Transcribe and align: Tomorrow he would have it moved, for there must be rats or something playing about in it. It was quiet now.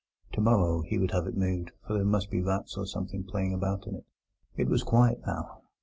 Tomorrow 0.33 0.81
he 0.81 0.97
would 0.97 1.11
have 1.11 1.27
it 1.27 1.37
moved, 1.37 1.73
for 1.85 1.93
there 1.93 2.03
must 2.03 2.31
be 2.31 2.41
rats 2.41 2.75
or 2.75 2.87
something 2.87 3.23
playing 3.23 3.53
about 3.53 3.85
in 3.85 3.93
it. 3.93 4.05
It 4.57 4.67
was 4.67 4.81
quiet 4.81 5.21
now. 5.27 5.61